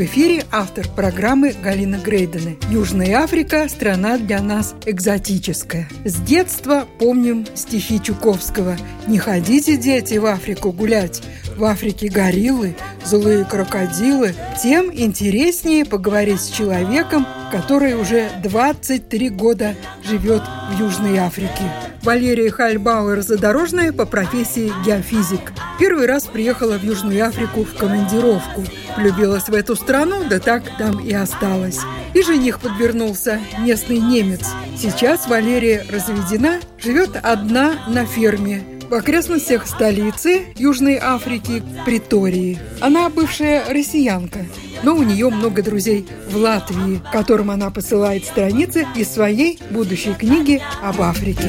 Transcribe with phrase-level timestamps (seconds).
[0.00, 2.56] В эфире автор программы Галина Грейдена.
[2.70, 5.90] Южная Африка– страна для нас экзотическая.
[6.06, 11.22] С детства помним стихи Чуковского «Не ходите, дети, в Африку гулять,
[11.54, 14.34] в Африке гориллы, злые крокодилы».
[14.62, 21.89] Тем интереснее поговорить с человеком, который уже 23 года живет в Южной Африке.
[22.02, 25.52] Валерия Хальбауэр задорожная по профессии геофизик.
[25.78, 28.64] Первый раз приехала в Южную Африку в командировку.
[28.96, 31.80] Влюбилась в эту страну, да так там и осталась.
[32.14, 34.46] И жених подвернулся, местный немец.
[34.78, 42.58] Сейчас Валерия разведена, живет одна на ферме в окрестностях столицы Южной Африки, Притории.
[42.80, 44.40] Она бывшая россиянка,
[44.82, 50.62] но у нее много друзей в Латвии, которым она посылает страницы из своей будущей книги
[50.82, 51.44] об Африке.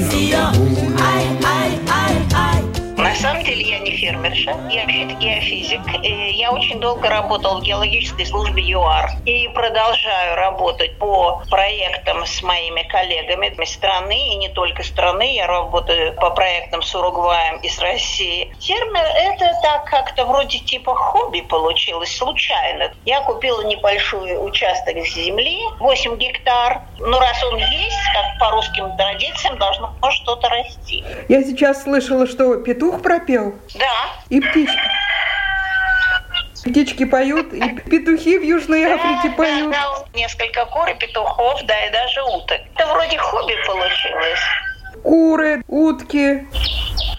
[1.87, 2.00] На
[3.21, 5.81] самом деле я не фермерша, я вообще-то геофизик.
[6.03, 12.81] Я очень долго работала в геологической службе ЮАР и продолжаю работать по проектам с моими
[12.83, 15.35] коллегами из страны, и не только страны.
[15.35, 18.53] Я работаю по проектам с Уругваем и с Россией.
[18.59, 22.91] Фермер– это так как-то вроде типа хобби получилось, случайно.
[23.05, 26.81] Я купила небольшой участок земли, 8 гектар.
[26.97, 28.00] Ну, раз он есть,
[28.61, 31.03] русским традициям, должно что-то расти.
[31.27, 33.55] Я сейчас слышала, что петух пропел?
[33.73, 33.85] Да.
[34.29, 34.79] И птички.
[36.63, 37.59] Птички поют, и
[37.89, 39.71] петухи в Южной Африке да, поют.
[39.71, 42.59] Да, да, несколько кур и петухов, да, и даже уток.
[42.75, 44.39] Это вроде хобби получилось.
[45.01, 46.47] Куры, утки.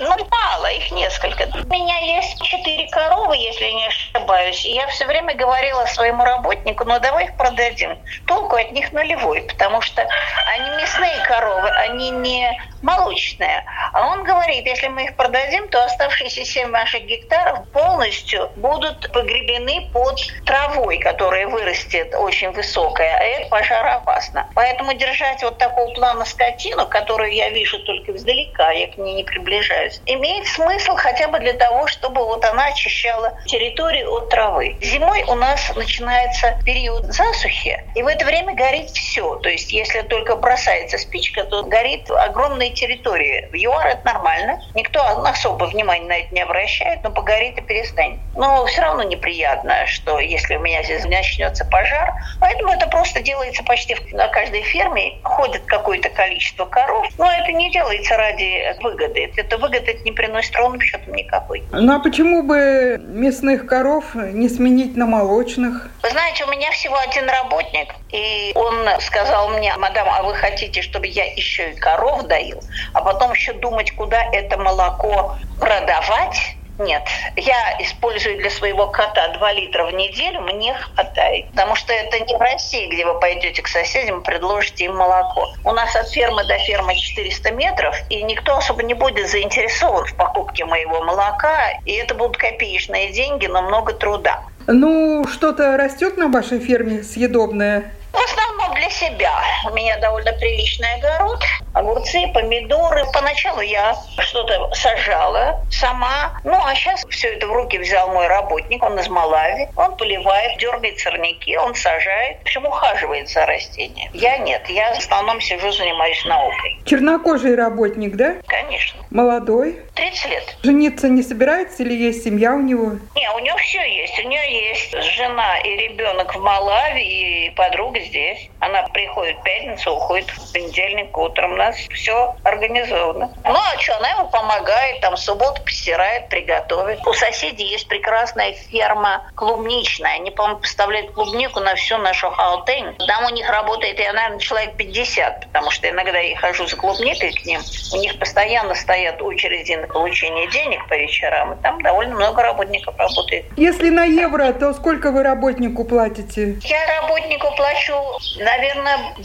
[0.02, 1.44] Ну, мало, их несколько.
[1.44, 4.64] У меня есть четыре коровы, если не ошибаюсь.
[4.64, 7.96] И я все время говорила своему работнику, ну давай их продадим.
[8.26, 10.06] Толку от них нулевой, потому что
[10.54, 13.64] они мясные коровы, они не молочные.
[13.92, 19.88] А он говорит, если мы их продадим, то оставшиеся 7 наших гектаров полностью будут погребены
[19.92, 24.48] под травой, которая вырастет очень высокая, а это пожароопасно.
[24.54, 29.24] Поэтому держать вот такого плана скотину, которую я вижу только издалека, я к ней не
[29.24, 34.76] приближаюсь, имеет смысл хотя бы для того, чтобы вот она очищала территорию от травы.
[34.80, 39.36] Зимой у нас начинается период засухи, и в это время горит все.
[39.36, 43.48] То есть если только бросается спичка, то горит огромная территории.
[43.52, 44.60] В ЮАР это нормально.
[44.74, 48.20] Никто особо внимания на это не обращает, но погорит и перестанет.
[48.34, 52.12] Но все равно неприятно, что если у меня здесь начнется пожар.
[52.40, 55.18] Поэтому это просто делается почти на каждой ферме.
[55.22, 57.06] Ходит какое-то количество коров.
[57.18, 59.32] Но это не делается ради выгоды.
[59.36, 61.62] Это выгоды не приносит ровным счетом никакой.
[61.72, 65.88] Ну а почему бы мясных коров не сменить на молочных?
[66.02, 70.82] Вы знаете, у меня всего один работник, и он сказал мне, мадам, а вы хотите,
[70.82, 72.60] чтобы я еще и коров доил?
[72.92, 77.02] а потом еще думать, куда это молоко продавать, нет,
[77.36, 81.50] я использую для своего кота 2 литра в неделю, мне хватает.
[81.50, 85.48] Потому что это не в России, где вы пойдете к соседям и предложите им молоко.
[85.64, 90.14] У нас от фермы до фермы 400 метров, и никто особо не будет заинтересован в
[90.16, 91.72] покупке моего молока.
[91.84, 94.40] И это будут копеечные деньги, но много труда.
[94.66, 97.92] Ну, что-то растет на вашей ферме съедобное?
[98.12, 98.41] В основном
[98.82, 99.32] для себя.
[99.64, 101.40] У меня довольно приличный огород.
[101.72, 103.04] Огурцы, помидоры.
[103.12, 106.40] Поначалу я что-то сажала сама.
[106.44, 108.82] Ну, а сейчас все это в руки взял мой работник.
[108.82, 109.68] Он из Малави.
[109.76, 112.38] Он поливает, дергает сорняки, он сажает.
[112.38, 114.10] В общем, ухаживает за растением.
[114.12, 114.68] Я нет.
[114.68, 116.80] Я в основном сижу, занимаюсь наукой.
[116.84, 118.34] Чернокожий работник, да?
[118.46, 119.00] Конечно.
[119.10, 119.78] Молодой?
[119.94, 120.56] 30 лет.
[120.62, 122.96] Жениться не собирается или есть семья у него?
[123.14, 124.18] Не, у него все есть.
[124.24, 128.48] У нее есть жена и ребенок в Малави, и подруга здесь.
[128.58, 131.52] Она приходит в пятницу, уходит в понедельник утром.
[131.52, 133.32] У нас все организовано.
[133.44, 137.06] Ну, а что, она ему помогает, там, в субботу постирает, приготовит.
[137.06, 140.14] У соседей есть прекрасная ферма клубничная.
[140.14, 142.94] Они, по-моему, поставляют клубнику на всю нашу Хаутень.
[143.06, 147.32] Там у них работает, я, наверное, человек 50, потому что иногда я хожу за клубникой
[147.32, 147.60] к ним.
[147.92, 152.96] У них постоянно стоят очереди на получение денег по вечерам, и там довольно много работников
[152.98, 153.46] работает.
[153.56, 156.56] Если на евро, то сколько вы работнику платите?
[156.62, 157.94] Я работнику плачу,
[158.38, 158.61] наверное,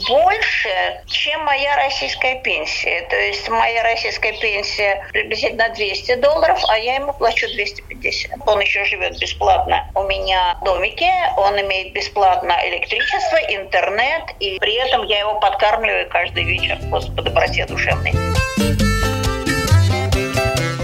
[0.08, 3.06] больше, чем моя российская пенсия.
[3.08, 8.32] То есть моя российская пенсия приблизительно 200 долларов, а я ему плачу 250.
[8.46, 14.74] Он еще живет бесплатно у меня в домике, он имеет бесплатно электричество, интернет, и при
[14.74, 18.12] этом я его подкармливаю каждый вечер просто по доброте душевной.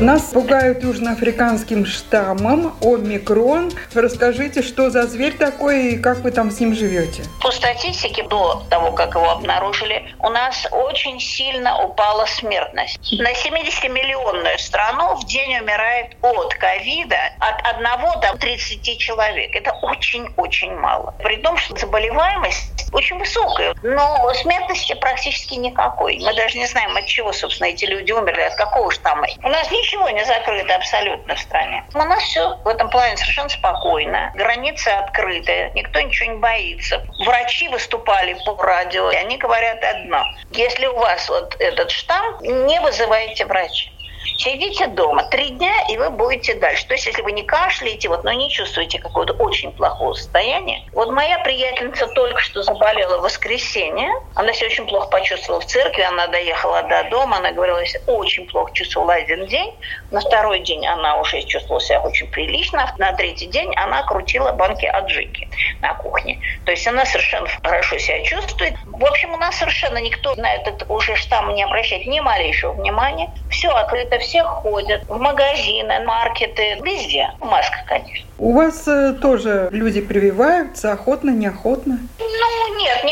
[0.04, 3.72] Нас пугают южноафриканским штаммом омикрон.
[3.94, 7.22] Расскажите, что за зверь такой и как вы там с ним живете?
[7.40, 12.98] По статистике, до того, как его обнаружили, у нас очень сильно упала смертность.
[13.18, 17.86] На 70-миллионную страну в день умирает от ковида от 1
[18.20, 19.56] до 30 человек.
[19.56, 21.14] Это очень-очень мало.
[21.22, 26.18] При том, что заболеваемость очень высокая, но смертности практически никакой.
[26.22, 29.26] Мы даже не знаем, от чего, собственно, эти люди умерли, от какого штамма.
[29.42, 31.84] У нас ничего не закрыто абсолютно в стране.
[31.94, 34.32] У нас все в этом плане совершенно спокойно.
[34.34, 37.02] Границы открыты, никто ничего не боится.
[37.24, 40.24] Врачи выступали по радио, и они говорят одно.
[40.50, 43.90] Если у вас вот этот штамм, не вызывайте врача.
[44.36, 46.86] Сидите дома три дня, и вы будете дальше.
[46.86, 50.82] То есть, если вы не кашляете, вот, но не чувствуете какого-то очень плохого состояния.
[50.92, 54.10] Вот моя приятельница только что заболела в воскресенье.
[54.34, 56.02] Она себя очень плохо почувствовала в церкви.
[56.02, 57.36] Она доехала до дома.
[57.36, 59.72] Она говорила, я очень плохо чувствовала один день.
[60.10, 62.92] На второй день она уже чувствовала себя очень прилично.
[62.98, 65.48] На третий день она крутила банки аджики
[65.80, 66.40] на кухне.
[66.64, 68.74] То есть она совершенно хорошо себя чувствует.
[68.84, 73.30] В общем, у нас совершенно никто на этот уже штамм не обращает ни малейшего внимания.
[73.48, 77.30] Все открыто, все ходят в магазины, маркеты, везде.
[77.40, 78.26] Маска, конечно.
[78.38, 81.98] У вас э, тоже люди прививаются, охотно, неохотно?
[82.18, 83.04] Ну, нет,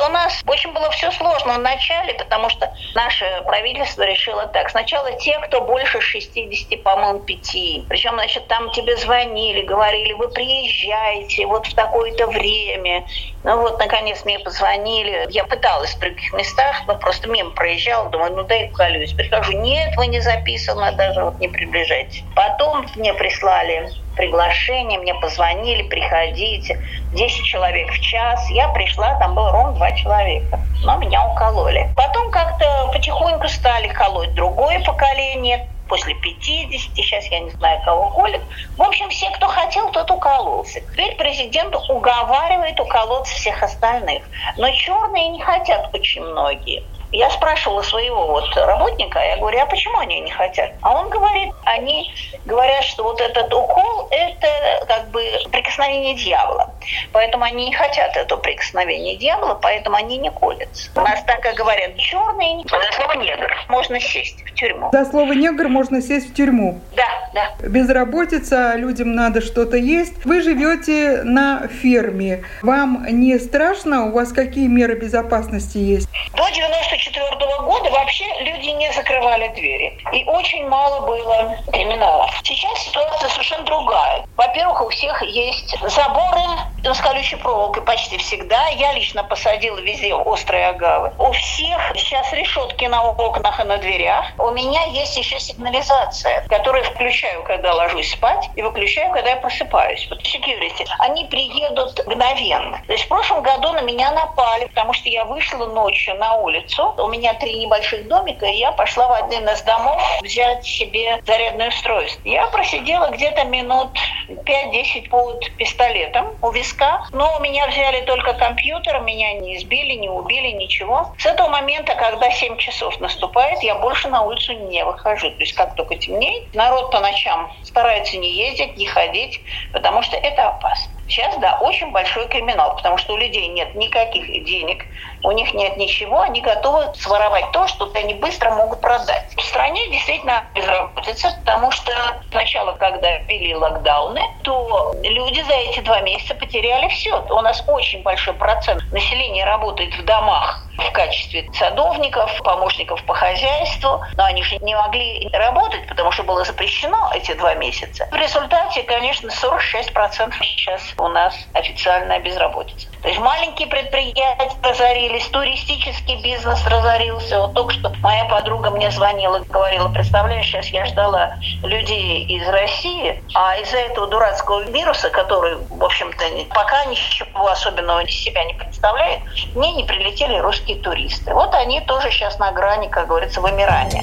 [0.00, 0.06] неохотно.
[0.06, 4.70] У нас очень было все сложно в начале, потому что наше правительство решило так.
[4.70, 7.88] Сначала те, кто больше 60, по-моему, 5.
[7.88, 13.04] Причем, значит, там тебе звонили, говорили, вы приезжаете вот в такое-то время.
[13.42, 15.26] Ну вот, наконец, мне позвонили.
[15.30, 18.08] Я пыталась в других местах, но просто мимо проезжала.
[18.10, 19.12] Думаю, ну дай колюсь.
[19.12, 22.22] Прихожу, нет, вы не записаны, даже вот не приближайтесь.
[22.34, 26.78] Потом мне прислали приглашение, мне позвонили, приходите.
[27.14, 28.50] 10 человек в час.
[28.50, 30.60] Я пришла, там было ровно два человека.
[30.84, 31.88] Но меня укололи.
[31.96, 38.42] Потом как-то потихоньку стали колоть другое поколение после 50, сейчас я не знаю, кого колят.
[38.76, 40.80] В общем, все, кто хотел, тот укололся.
[40.80, 44.22] Теперь президент уговаривает уколоться всех остальных.
[44.56, 46.84] Но черные не хотят очень многие.
[47.12, 50.72] Я спрашивала своего вот работника, я говорю, а почему они не хотят?
[50.82, 52.12] А он говорит, они
[52.44, 54.46] говорят, что вот этот укол– это
[54.86, 56.72] как бы прикосновение дьявола.
[57.12, 60.90] Поэтому они не хотят этого прикосновения дьявола, поэтому они не колятся.
[60.94, 64.90] У нас так и говорят, черные, за слово негр можно сесть в тюрьму.
[64.92, 66.80] За слово негр можно сесть в тюрьму?
[66.94, 67.52] Да, да.
[67.66, 70.24] Безработица, людям надо что-то есть.
[70.24, 72.44] Вы живете на ферме.
[72.62, 74.06] Вам не страшно?
[74.06, 76.08] У вас какие меры безопасности есть?
[76.34, 79.98] До 90 1994 года вообще люди не закрывали двери.
[80.12, 82.28] И очень мало было криминала.
[82.42, 84.26] Сейчас ситуация совершенно другая.
[84.40, 86.40] Во-первых, у всех есть заборы
[86.82, 88.68] с колючей проволокой почти всегда.
[88.68, 91.12] Я лично посадила везде острые агавы.
[91.18, 94.24] У всех сейчас решетки на окнах и на дверях.
[94.38, 100.06] У меня есть еще сигнализация, которую включаю, когда ложусь спать, и выключаю, когда я просыпаюсь.
[100.08, 100.86] Вот security.
[101.00, 102.80] Они приедут мгновенно.
[102.86, 106.94] То есть в прошлом году на меня напали, потому что я вышла ночью на улицу,
[106.96, 111.68] у меня три небольших домика, и я пошла в один из домов взять себе зарядное
[111.68, 112.26] устройство.
[112.26, 113.90] Я просидела где-то минут
[114.34, 120.08] 5-10 под пистолетом у виска, но у меня взяли только компьютер, меня не избили, не
[120.08, 121.12] убили, ничего.
[121.18, 125.30] С этого момента, когда 7 часов наступает, я больше на улицу не выхожу.
[125.30, 129.40] То есть как только темнеет, народ по ночам старается не ездить, не ходить,
[129.72, 130.92] потому что это опасно.
[131.10, 134.84] Сейчас, да, очень большой криминал, потому что у людей нет никаких денег,
[135.24, 139.34] у них нет ничего, они готовы своровать то, что они быстро могут продать.
[139.36, 141.92] В стране действительно безработица, потому что
[142.30, 147.26] сначала, когда ввели локдауны, то люди за эти два месяца потеряли все.
[147.28, 154.02] У нас очень большой процент населения работает в домах в качестве садовников, помощников по хозяйству,
[154.16, 158.08] но они же не могли работать, потому что было запрещено эти два месяца.
[158.10, 162.88] В результате, конечно, 46% сейчас у нас официальная безработица.
[163.02, 167.40] То есть маленькие предприятия разорились, туристический бизнес разорился.
[167.40, 173.22] Вот только что моя подруга мне звонила, говорила, представляешь, сейчас я ждала людей из России,
[173.34, 179.20] а из-за этого дурацкого вируса, который, в общем-то, пока ничего особенного из себя не представляет,
[179.54, 181.34] мне не прилетели русские туристы.
[181.34, 184.02] Вот они тоже сейчас на грани, как говорится, вымирания.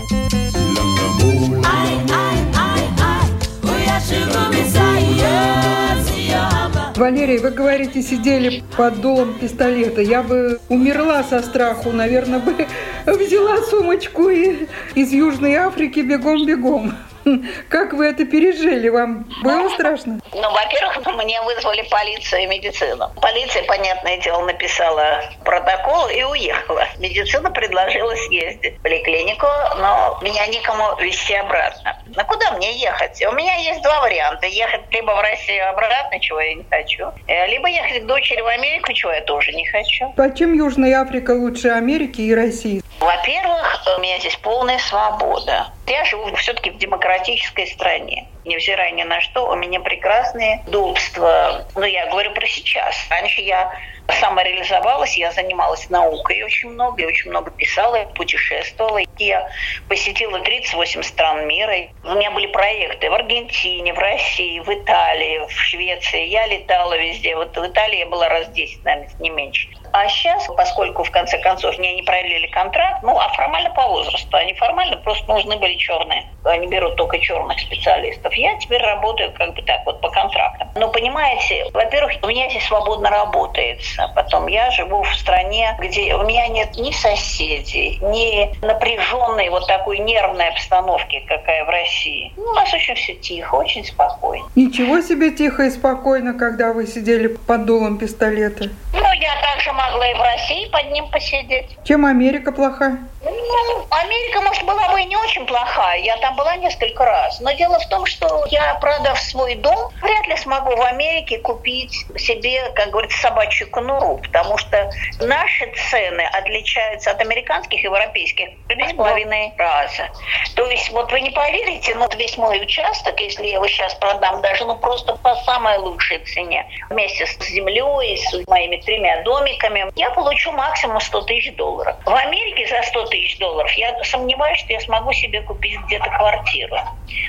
[6.96, 10.01] Валерий, вы говорите, сидели под дулом пистолета.
[10.01, 12.67] Я бы умерла со страху, наверное, бы
[13.05, 16.93] взяла сумочку и из Южной Африки бегом-бегом.
[17.69, 18.89] Как вы это пережили?
[18.89, 20.19] Вам было страшно?
[20.34, 23.12] Ну, во-первых, мне вызвали полицию и медицину.
[23.22, 26.86] Полиция, понятное дело, написала протокол и уехала.
[27.00, 31.98] Медицина предложила съездить в поликлинику, но меня никому везти обратно.
[32.15, 33.24] Ну, куда мне ехать?
[33.25, 34.48] У меня есть два варианта.
[34.48, 38.48] Ехать либо в Россию обратно, чего я не хочу, э, либо ехать к дочери в
[38.48, 40.13] Америку, чего я тоже не хочу.
[40.15, 42.81] Почему Южная Африка лучше Америки и России?
[43.00, 45.68] Во-первых, у меня здесь полная свобода.
[45.86, 48.27] Я живу все-таки в демократической стране.
[48.48, 51.68] Невзирая ни на что, у меня прекрасные удобства.
[51.75, 52.96] Но я говорю про сейчас.
[53.10, 53.74] Раньше я
[54.22, 59.01] самореализовалась, я занималась наукой очень много, я очень много писала, путешествовала.
[59.18, 59.50] Я
[59.89, 61.74] посетила 38 стран мира.
[62.04, 66.25] У меня были проекты в Аргентине, в России, в Италии, в Швеции.
[66.27, 67.36] Я летала везде.
[67.36, 69.68] Вот в Италии я была раз 10, наверное, не меньше.
[69.94, 74.36] А сейчас, поскольку в конце концов мне не продлили контракт, ну, а формально по возрасту,
[74.38, 76.25] а не формально просто нужны были черные.
[76.44, 78.34] Они берут только черных специалистов.
[78.38, 80.70] Я теперь работаю как бы так вот по контрактам.
[80.75, 84.12] Но понимаете, во-первых, у меня здесь свободно работается.
[84.15, 89.98] Потом я живу в стране, где у меня нет ни соседей, ни напряженной вот такой
[89.98, 92.32] нервной обстановки, какая в России.
[92.38, 94.46] Ну, у нас очень все тихо, очень спокойно.
[94.56, 98.70] Ничего себе тихо и спокойно, когда вы сидели под дулом пистолета.
[98.94, 101.75] Ну, я также могла и в России под ним посидеть.
[101.84, 103.00] Чем Америка плоха?
[103.29, 106.00] Ну, Америка, может, была бы и не очень плохая.
[106.00, 107.39] Я там была несколько раз.
[107.39, 111.93] Но дело в том, что я, продав свой дом, вряд ли смогу в Америке купить
[112.17, 114.17] себе, как говорится, собачью конуру.
[114.17, 120.10] Потому что наши цены отличаются от американских и европейских в два с половиной раза.
[120.55, 124.41] То есть, вот вы не поверите, но весь мой участок, если я его сейчас продам,
[124.41, 130.12] даже ну просто по самой лучшей цене, вместе с землей, с моими тремя домиками, я
[130.12, 131.96] получу максимум 100 тысяч долларов.
[132.05, 136.77] В Америке за 100 тысяч долларов я сомневаюсь, что я смогу себе купить где-то квартиру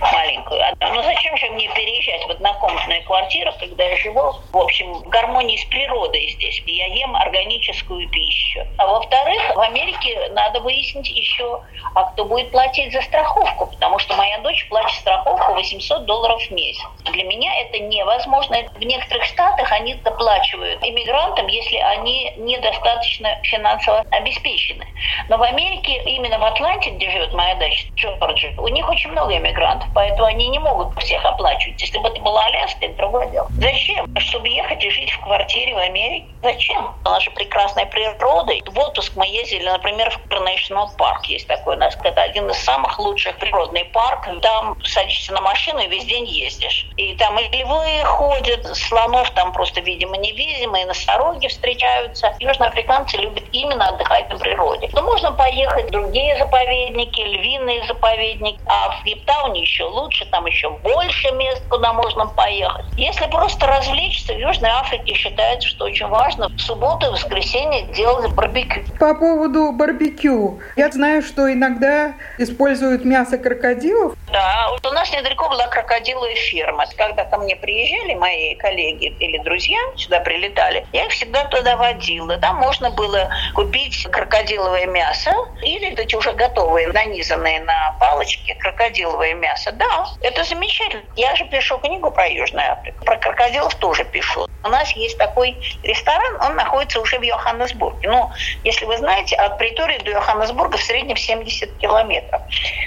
[0.00, 0.62] маленькую.
[0.80, 5.56] Ну зачем же мне переезжать в однокомнатную квартиру, когда я живу, в общем, в гармонии
[5.56, 6.62] с природой здесь.
[6.66, 8.60] Я ем органическую пищу.
[8.76, 11.60] А во-вторых, в Америке надо выяснить еще,
[11.94, 16.50] а кто будет платить за страховку, потому что моя дочь платит страховку 800 долларов в
[16.50, 16.84] месяц.
[17.12, 18.58] Для меня это невозможно.
[18.74, 24.86] В некоторых штатах они доплачивают иммигрантам, если они недостаточно финансово обеспечены.
[25.28, 29.36] Но в Америке, именно в Атланте, где живет моя дача, Джорджия, у них очень много
[29.36, 31.80] иммигрантов, поэтому они не могут всех оплачивать.
[31.80, 33.48] Если бы это была Аляска, это другое дело.
[33.58, 34.16] Зачем?
[34.18, 36.26] Чтобы ехать и жить в квартире в Америке?
[36.42, 36.94] Зачем?
[37.04, 38.52] У же прекрасная природа.
[38.66, 41.24] В отпуск мы ездили, например, в National Park.
[41.24, 41.96] Есть такой у нас.
[42.02, 44.28] Это один из самых лучших природный парк.
[44.40, 46.88] Там садишься на машину и весь день ездишь.
[46.96, 52.34] И там и львы ходят, слонов там просто, видимо, не видим, и носороги встречаются.
[52.38, 54.88] Южноафриканцы любят именно отдыхать на природе.
[54.92, 60.70] Но можно поехать в другие заповедники, львиные заповедники, а в Кейптауне еще лучше, там еще
[60.70, 62.84] больше мест, куда можно поехать.
[62.96, 68.32] Если просто развлечься, в Южной Африке считается, что очень важно в субботу и воскресенье делать
[68.34, 68.82] барбекю.
[68.98, 70.60] По поводу барбекю.
[70.76, 74.14] Я знаю, что иногда используют мясо крокодилов.
[74.32, 76.84] Да, вот у нас недалеко была крокодиловая ферма.
[76.96, 82.36] Когда ко мне приезжали мои коллеги или друзья, сюда прилетали, я их всегда туда водила.
[82.38, 89.72] Там можно было купить крокодиловое мясо или эти уже готовые, нанизанные на палочки крокодиловое мясо.
[89.72, 91.02] Да, это замечательно.
[91.16, 93.04] Я же пишу книгу про Южную Африку.
[93.04, 94.48] Про крокодилов тоже пишу.
[94.64, 98.08] У нас есть такой ресторан, он находится уже в Йоханнесбурге.
[98.08, 98.30] Ну,
[98.64, 102.42] если вы знаете, от Притории до Йоханнесбурга в среднем 70 километров.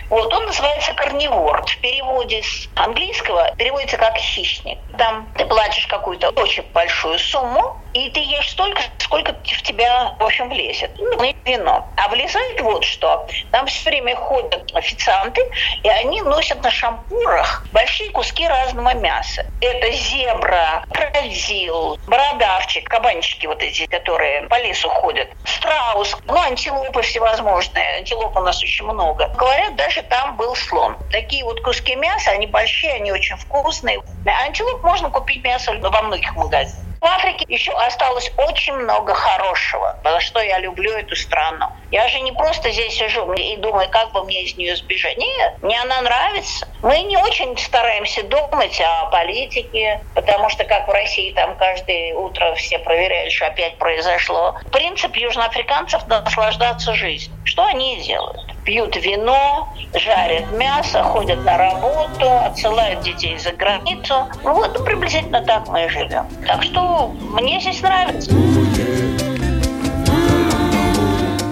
[0.10, 1.65] Вот, он называется «Карнивор».
[1.65, 4.80] В переводе с английского переводится как «хищник».
[4.98, 10.24] Там ты платишь какую-то очень большую сумму, и ты ешь столько, сколько в тебя, в
[10.24, 10.92] общем, влезет.
[10.98, 11.88] Ну, и вино.
[11.98, 13.28] А влезает вот что.
[13.52, 15.42] Там все время ходят официанты,
[15.84, 19.46] и они носят на шампурах большие куски разного мяса.
[19.60, 27.98] Это зебра, крокодил, бородавчик, кабанчики вот эти, которые по лесу ходят, страус, ну, антилопы всевозможные.
[27.98, 29.28] Антилоп у нас очень много.
[29.38, 30.98] Говорят, даже там был слон.
[31.12, 34.02] Такие вот куски мяса, они большие, они очень вкусные.
[34.26, 36.91] Антилоп можно купить мясо во многих магазинах.
[37.01, 41.65] В Африке еще осталось очень много хорошего, за что я люблю эту страну.
[41.89, 45.17] Я же не просто здесь сижу и думаю, как бы мне из нее сбежать.
[45.17, 46.67] Нет, мне она нравится.
[46.84, 52.53] Мы не очень стараемся думать о политике, потому что, как в России, там каждое утро
[52.53, 54.60] все проверяли, что опять произошло.
[54.72, 57.36] Принцип южноафриканцев– наслаждаться жизнью.
[57.46, 64.27] Что они делают пьют вино, жарят мясо, ходят на работу, отсылают детей за границу.
[64.44, 66.25] Ну вот приблизительно так мы и живем.
[66.46, 68.32] Так что мне здесь нравится.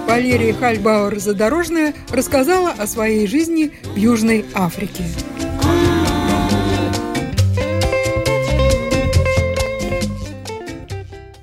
[0.07, 5.03] Валерия Хальбауэр-Задорожная рассказала о своей жизни в Южной Африке.